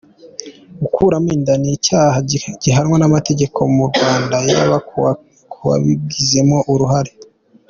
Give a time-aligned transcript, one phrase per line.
[0.81, 2.17] Gukuramo inda ni icyaha
[2.63, 4.77] gihanwa n’amategeko mu Rwanda yaba
[5.51, 7.11] ku wabigizemo uruhare.